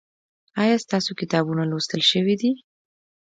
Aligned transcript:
ایا 0.61 0.75
ستاسو 0.85 1.11
کتابونه 1.19 1.63
لوستل 1.71 2.01
شوي 2.11 2.35
دي؟ 2.41 2.51